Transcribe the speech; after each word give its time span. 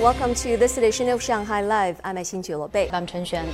Welcome 0.00 0.34
to 0.36 0.56
this 0.56 0.78
edition 0.78 1.10
of 1.10 1.22
Shanghai 1.22 1.60
Live. 1.60 2.00
I'm 2.02 2.16
Xin 2.16 2.72
Bei. 2.72 2.88
I'm 2.90 3.06
Chen 3.06 3.22
Xuan. 3.22 3.46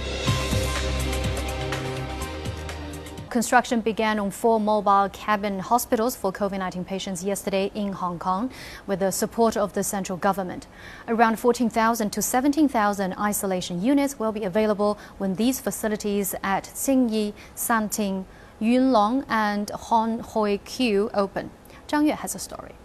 Construction 3.30 3.80
began 3.80 4.20
on 4.20 4.30
four 4.30 4.60
mobile 4.60 5.08
cabin 5.08 5.58
hospitals 5.58 6.14
for 6.14 6.32
COVID 6.32 6.60
19 6.60 6.84
patients 6.84 7.24
yesterday 7.24 7.72
in 7.74 7.92
Hong 7.92 8.20
Kong 8.20 8.52
with 8.86 9.00
the 9.00 9.10
support 9.10 9.56
of 9.56 9.72
the 9.72 9.82
central 9.82 10.16
government. 10.16 10.68
Around 11.08 11.40
14,000 11.40 12.10
to 12.10 12.22
17,000 12.22 13.14
isolation 13.14 13.82
units 13.82 14.20
will 14.20 14.30
be 14.30 14.44
available 14.44 14.98
when 15.18 15.34
these 15.34 15.58
facilities 15.58 16.32
at 16.44 16.62
Tsing 16.62 17.08
Yi, 17.08 17.34
Santing, 17.56 18.24
Yuen 18.60 18.92
Long, 18.92 19.24
and 19.28 19.70
Hung 19.70 20.22
Shui 20.22 20.58
Kiu 20.58 21.10
open. 21.12 21.50
Zhang 21.88 22.06
Yue 22.06 22.12
has 22.12 22.36
a 22.36 22.38
story. 22.38 22.76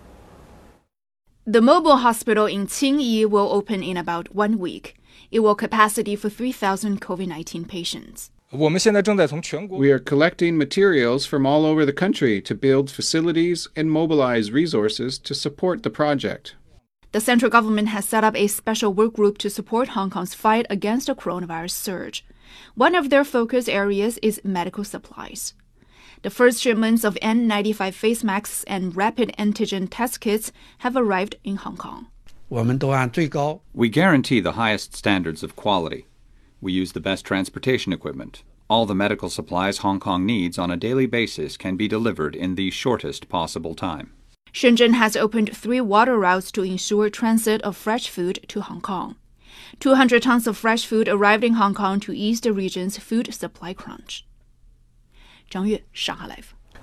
The 1.51 1.61
mobile 1.61 1.97
hospital 1.97 2.45
in 2.45 2.67
Tsing 2.67 3.01
Yi 3.01 3.25
will 3.25 3.51
open 3.51 3.83
in 3.83 3.97
about 3.97 4.33
one 4.33 4.57
week. 4.57 4.95
It 5.31 5.41
will 5.41 5.53
capacity 5.53 6.15
for 6.15 6.29
3,000 6.29 7.01
COVID 7.01 7.27
19 7.27 7.65
patients. 7.65 8.31
We 8.53 9.91
are 9.91 9.99
collecting 9.99 10.57
materials 10.57 11.25
from 11.25 11.45
all 11.45 11.65
over 11.65 11.85
the 11.85 11.91
country 11.91 12.41
to 12.41 12.55
build 12.55 12.89
facilities 12.89 13.67
and 13.75 13.91
mobilize 13.91 14.49
resources 14.49 15.19
to 15.19 15.35
support 15.35 15.83
the 15.83 15.89
project. 15.89 16.55
The 17.11 17.19
central 17.19 17.51
government 17.51 17.89
has 17.89 18.05
set 18.05 18.23
up 18.23 18.37
a 18.37 18.47
special 18.47 18.93
work 18.93 19.15
group 19.15 19.37
to 19.39 19.49
support 19.49 19.89
Hong 19.89 20.09
Kong's 20.09 20.33
fight 20.33 20.65
against 20.69 21.07
the 21.07 21.15
coronavirus 21.15 21.71
surge. 21.71 22.23
One 22.75 22.95
of 22.95 23.09
their 23.09 23.25
focus 23.25 23.67
areas 23.67 24.17
is 24.21 24.39
medical 24.45 24.85
supplies. 24.85 25.53
The 26.23 26.29
first 26.29 26.61
shipments 26.61 27.03
of 27.03 27.15
N95 27.15 27.93
face 27.93 28.23
masks 28.23 28.63
and 28.67 28.95
rapid 28.95 29.33
antigen 29.39 29.87
test 29.89 30.19
kits 30.19 30.51
have 30.79 30.95
arrived 30.95 31.37
in 31.43 31.55
Hong 31.55 31.77
Kong. 31.77 32.07
We 33.73 33.89
guarantee 33.89 34.39
the 34.39 34.51
highest 34.51 34.95
standards 34.95 35.41
of 35.41 35.55
quality. 35.55 36.05
We 36.61 36.73
use 36.73 36.91
the 36.91 36.99
best 36.99 37.25
transportation 37.25 37.91
equipment. 37.91 38.43
All 38.69 38.85
the 38.85 38.93
medical 38.93 39.31
supplies 39.31 39.79
Hong 39.79 39.99
Kong 39.99 40.23
needs 40.23 40.59
on 40.59 40.69
a 40.69 40.77
daily 40.77 41.07
basis 41.07 41.57
can 41.57 41.75
be 41.75 41.87
delivered 41.87 42.35
in 42.35 42.53
the 42.53 42.69
shortest 42.69 43.27
possible 43.27 43.73
time. 43.73 44.13
Shenzhen 44.53 44.93
has 44.93 45.15
opened 45.15 45.57
three 45.57 45.81
water 45.81 46.19
routes 46.19 46.51
to 46.51 46.61
ensure 46.61 47.09
transit 47.09 47.63
of 47.63 47.75
fresh 47.75 48.09
food 48.09 48.45
to 48.49 48.61
Hong 48.61 48.81
Kong. 48.81 49.15
200 49.79 50.21
tons 50.21 50.45
of 50.45 50.55
fresh 50.55 50.85
food 50.85 51.07
arrived 51.07 51.43
in 51.43 51.53
Hong 51.53 51.73
Kong 51.73 51.99
to 52.01 52.13
ease 52.13 52.41
the 52.41 52.53
region's 52.53 52.99
food 52.99 53.33
supply 53.33 53.73
crunch. 53.73 54.27
Zhang 55.51 55.67
Yue, 55.67 55.79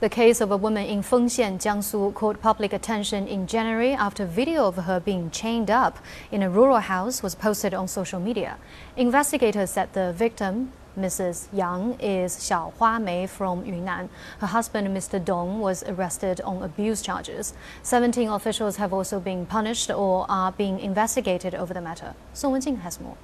The 0.00 0.10
case 0.10 0.42
of 0.42 0.50
a 0.50 0.56
woman 0.58 0.84
in 0.84 1.00
Fengxian, 1.00 1.58
Jiangsu 1.58 2.12
caught 2.12 2.42
public 2.42 2.74
attention 2.74 3.26
in 3.26 3.46
January 3.46 3.92
after 3.92 4.26
video 4.26 4.66
of 4.66 4.76
her 4.76 5.00
being 5.00 5.30
chained 5.30 5.70
up 5.70 5.98
in 6.30 6.42
a 6.42 6.50
rural 6.50 6.80
house 6.80 7.22
was 7.22 7.34
posted 7.34 7.72
on 7.72 7.88
social 7.88 8.20
media. 8.20 8.58
Investigators 8.94 9.70
said 9.70 9.94
the 9.94 10.12
victim, 10.12 10.72
Mrs. 10.98 11.48
Yang, 11.50 11.98
is 11.98 12.36
Xiao 12.36 12.74
Hua 12.74 12.98
Mei 12.98 13.26
from 13.26 13.64
Yunnan. 13.64 14.10
Her 14.40 14.48
husband, 14.48 14.88
Mr. 14.88 15.24
Dong, 15.24 15.60
was 15.60 15.82
arrested 15.84 16.42
on 16.42 16.62
abuse 16.62 17.00
charges. 17.00 17.54
17 17.82 18.28
officials 18.28 18.76
have 18.76 18.92
also 18.92 19.18
been 19.18 19.46
punished 19.46 19.90
or 19.90 20.26
are 20.28 20.52
being 20.52 20.78
investigated 20.78 21.54
over 21.54 21.72
the 21.72 21.80
matter. 21.80 22.14
Song 22.34 22.52
Wenjing 22.52 22.80
has 22.80 23.00
more. 23.00 23.16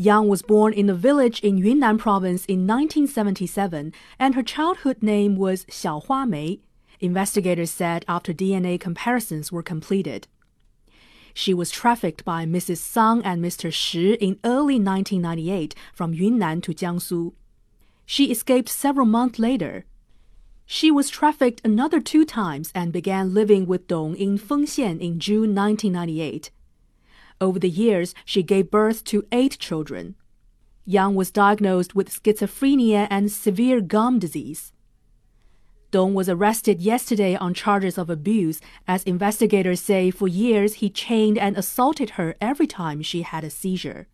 Yang 0.00 0.28
was 0.28 0.40
born 0.40 0.72
in 0.72 0.88
a 0.88 0.94
village 0.94 1.40
in 1.40 1.58
Yunnan 1.58 1.98
province 1.98 2.46
in 2.46 2.66
1977, 2.66 3.92
and 4.18 4.34
her 4.34 4.42
childhood 4.42 5.02
name 5.02 5.36
was 5.36 5.66
Xiao 5.66 6.06
Huamei, 6.06 6.60
investigators 7.00 7.70
said 7.70 8.06
after 8.08 8.32
DNA 8.32 8.80
comparisons 8.80 9.52
were 9.52 9.62
completed. 9.62 10.26
She 11.34 11.52
was 11.52 11.70
trafficked 11.70 12.24
by 12.24 12.46
Mrs. 12.46 12.78
Sang 12.78 13.20
and 13.26 13.44
Mr. 13.44 13.70
Shi 13.70 14.14
in 14.14 14.40
early 14.42 14.80
1998 14.80 15.74
from 15.92 16.14
Yunnan 16.14 16.62
to 16.62 16.72
Jiangsu. 16.72 17.34
She 18.06 18.30
escaped 18.30 18.70
several 18.70 19.04
months 19.04 19.38
later. 19.38 19.84
She 20.64 20.90
was 20.90 21.10
trafficked 21.10 21.60
another 21.62 22.00
two 22.00 22.24
times 22.24 22.72
and 22.74 22.90
began 22.90 23.34
living 23.34 23.66
with 23.66 23.86
Dong 23.86 24.16
in 24.16 24.38
Fengxian 24.38 24.98
in 24.98 25.20
June 25.20 25.54
1998. 25.54 26.50
Over 27.40 27.58
the 27.58 27.70
years, 27.70 28.14
she 28.24 28.42
gave 28.42 28.70
birth 28.70 29.02
to 29.04 29.26
eight 29.32 29.58
children. 29.58 30.14
Yang 30.84 31.14
was 31.14 31.30
diagnosed 31.30 31.94
with 31.94 32.10
schizophrenia 32.10 33.06
and 33.10 33.32
severe 33.32 33.80
gum 33.80 34.18
disease. 34.18 34.72
Dong 35.90 36.14
was 36.14 36.28
arrested 36.28 36.80
yesterday 36.80 37.34
on 37.34 37.54
charges 37.54 37.98
of 37.98 38.10
abuse, 38.10 38.60
as 38.86 39.02
investigators 39.04 39.80
say 39.80 40.10
for 40.10 40.28
years 40.28 40.74
he 40.74 40.90
chained 40.90 41.38
and 41.38 41.56
assaulted 41.56 42.10
her 42.10 42.36
every 42.40 42.66
time 42.66 43.02
she 43.02 43.22
had 43.22 43.42
a 43.42 43.50
seizure. 43.50 44.06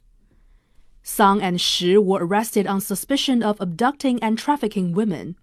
Sang 1.02 1.42
and 1.42 1.60
Shi 1.60 1.98
were 1.98 2.24
arrested 2.24 2.66
on 2.66 2.80
suspicion 2.80 3.42
of 3.42 3.60
abducting 3.60 4.22
and 4.22 4.38
trafficking 4.38 4.92
women. 4.92 5.36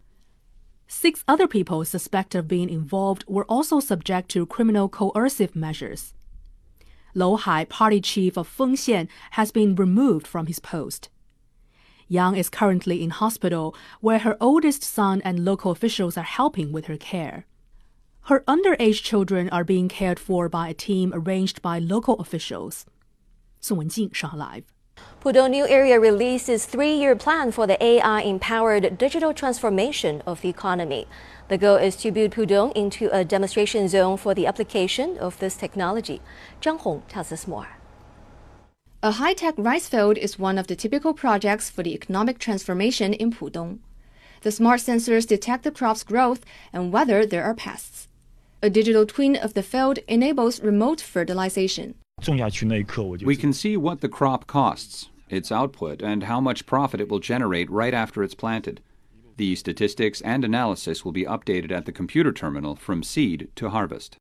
Six 0.88 1.24
other 1.28 1.48
people 1.48 1.86
suspected 1.86 2.40
of 2.40 2.48
being 2.48 2.70
involved 2.70 3.26
were 3.28 3.46
also 3.46 3.80
subject 3.80 4.30
to 4.30 4.46
criminal 4.46 4.90
coercive 4.90 5.56
measures. 5.56 6.14
Lou 7.16 7.38
Hai, 7.38 7.66
party 7.66 8.02
chief 8.02 8.38
of 8.38 8.48
Fengxian, 8.48 9.08
has 9.32 9.52
been 9.52 9.76
removed 9.76 10.26
from 10.26 10.48
his 10.48 10.60
post. 10.60 11.10
Yang 12.08 12.36
is 12.38 12.50
currently 12.50 13.04
in 13.04 13.12
hospital, 13.12 13.76
where 14.02 14.20
her 14.20 14.38
oldest 14.42 14.84
son 14.84 15.22
and 15.24 15.46
local 15.46 15.72
officials 15.72 16.18
are 16.18 16.24
helping 16.24 16.72
with 16.72 16.86
her 16.86 16.98
care. 16.98 17.46
Her 18.24 18.44
underage 18.48 19.04
children 19.04 19.50
are 19.50 19.64
being 19.64 19.90
cared 19.90 20.20
for 20.20 20.50
by 20.50 20.70
a 20.70 20.74
team 20.74 21.12
arranged 21.14 21.62
by 21.62 21.80
local 21.80 22.16
officials. 22.20 22.86
Song 23.60 23.80
Wenjing, 23.80 24.14
Shanghai 24.14 24.38
Live. 24.38 24.73
Pudong 25.24 25.52
New 25.52 25.66
Area 25.66 26.02
released 26.02 26.50
its 26.50 26.66
three-year 26.66 27.16
plan 27.16 27.54
for 27.54 27.66
the 27.66 27.82
AI-empowered 27.82 28.98
digital 28.98 29.34
transformation 29.34 30.22
of 30.28 30.42
the 30.42 30.50
economy. 30.50 31.08
The 31.48 31.58
goal 31.58 31.78
is 31.78 31.96
to 32.04 32.12
build 32.12 32.32
Pudong 32.32 32.74
into 32.76 33.08
a 33.10 33.24
demonstration 33.24 33.88
zone 33.88 34.18
for 34.18 34.34
the 34.34 34.46
application 34.46 35.18
of 35.18 35.40
this 35.40 35.56
technology. 35.56 36.22
Zhang 36.62 36.78
Hong 36.80 37.04
tells 37.08 37.32
us 37.32 37.48
more. 37.48 37.70
A 39.02 39.12
high-tech 39.12 39.54
rice 39.58 39.88
field 39.88 40.18
is 40.18 40.38
one 40.38 40.58
of 40.58 40.68
the 40.68 40.76
typical 40.76 41.14
projects 41.14 41.70
for 41.70 41.84
the 41.84 41.94
economic 41.94 42.38
transformation 42.38 43.14
in 43.14 43.32
Pudong. 43.32 43.80
The 44.42 44.52
smart 44.52 44.82
sensors 44.82 45.26
detect 45.26 45.64
the 45.64 45.72
crop's 45.72 46.04
growth 46.04 46.44
and 46.74 46.92
whether 46.92 47.26
there 47.26 47.46
are 47.46 47.56
pests. 47.56 48.10
A 48.62 48.70
digital 48.70 49.06
twin 49.06 49.38
of 49.38 49.54
the 49.54 49.64
field 49.64 50.00
enables 50.10 50.60
remote 50.60 51.00
fertilization. 51.00 51.96
We 53.26 53.36
can 53.36 53.52
see 53.52 53.76
what 53.76 54.00
the 54.00 54.08
crop 54.08 54.48
costs, 54.48 55.10
its 55.30 55.52
output, 55.52 56.02
and 56.02 56.24
how 56.24 56.40
much 56.40 56.66
profit 56.66 57.02
it 57.02 57.10
will 57.10 57.20
generate 57.20 57.70
right 57.70 57.94
after 57.94 58.24
it's 58.24 58.34
planted. 58.34 58.82
The 59.36 59.56
statistics 59.56 60.22
and 60.22 60.46
analysis 60.46 61.04
will 61.04 61.12
be 61.12 61.26
updated 61.26 61.72
at 61.72 61.86
the 61.86 61.92
computer 61.92 62.32
terminal 62.32 62.78
from 62.78 63.04
seed 63.04 63.50
to 63.56 63.70
harvest. 63.70 64.16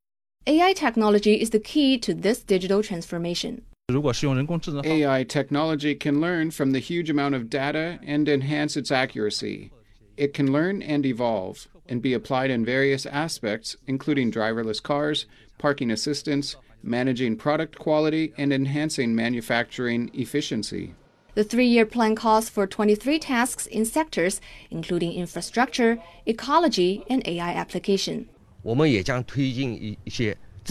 AI 0.48 0.72
technology 0.72 1.40
is 1.40 1.50
the 1.50 1.60
key 1.60 1.96
to 1.98 2.12
this 2.12 2.42
digital 2.42 2.82
transformation. 2.82 3.62
AI 3.88 5.22
technology 5.22 5.94
can 5.94 6.20
learn 6.20 6.50
from 6.50 6.72
the 6.72 6.78
huge 6.80 7.10
amount 7.10 7.36
of 7.36 7.48
data 7.48 8.00
and 8.02 8.28
enhance 8.28 8.76
its 8.76 8.90
accuracy. 8.90 9.70
It 10.16 10.34
can 10.34 10.50
learn 10.50 10.82
and 10.82 11.06
evolve 11.06 11.68
and 11.86 12.02
be 12.02 12.14
applied 12.14 12.50
in 12.50 12.64
various 12.64 13.06
aspects, 13.06 13.76
including 13.86 14.30
driverless 14.30 14.82
cars, 14.82 15.26
parking 15.58 15.90
assistance, 15.90 16.56
managing 16.82 17.36
product 17.36 17.78
quality, 17.78 18.32
and 18.36 18.52
enhancing 18.52 19.14
manufacturing 19.14 20.10
efficiency. 20.14 20.94
The 21.34 21.44
three 21.44 21.66
year 21.66 21.86
plan 21.86 22.14
calls 22.14 22.50
for 22.50 22.66
23 22.66 23.18
tasks 23.18 23.66
in 23.66 23.86
sectors 23.86 24.40
including 24.70 25.12
infrastructure, 25.12 25.98
ecology, 26.26 27.04
and 27.08 27.26
AI 27.26 27.52
application. 27.52 28.28
We 28.62 28.74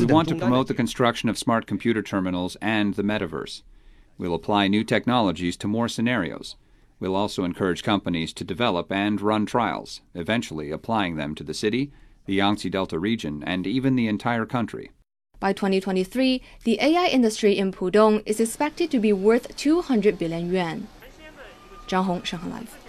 want 0.05 0.29
to 0.29 0.35
promote 0.35 0.67
the 0.67 0.73
construction 0.73 1.29
of 1.29 1.37
smart 1.37 1.65
computer 1.65 2.01
terminals 2.01 2.55
and 2.61 2.93
the 2.93 3.03
metaverse. 3.03 3.63
We'll 4.17 4.35
apply 4.35 4.67
new 4.67 4.83
technologies 4.83 5.57
to 5.57 5.67
more 5.67 5.89
scenarios. 5.89 6.55
We'll 7.01 7.15
also 7.15 7.43
encourage 7.43 7.81
companies 7.81 8.31
to 8.33 8.43
develop 8.43 8.91
and 8.91 9.19
run 9.19 9.47
trials, 9.47 10.01
eventually 10.13 10.69
applying 10.69 11.15
them 11.15 11.33
to 11.35 11.43
the 11.43 11.55
city, 11.55 11.91
the 12.27 12.35
Yangtze 12.35 12.69
Delta 12.69 12.99
region, 12.99 13.43
and 13.43 13.65
even 13.65 13.95
the 13.95 14.07
entire 14.07 14.45
country. 14.45 14.91
By 15.39 15.51
2023, 15.51 16.43
the 16.63 16.79
AI 16.79 17.07
industry 17.07 17.57
in 17.57 17.71
Pudong 17.71 18.21
is 18.27 18.39
expected 18.39 18.91
to 18.91 18.99
be 18.99 19.11
worth 19.11 19.57
200 19.57 20.19
billion 20.19 20.53
yuan. 20.53 20.87
Zhang 21.87 22.05
Hong, 22.05 22.21
Shanghai 22.21 22.47
Live. 22.59 22.80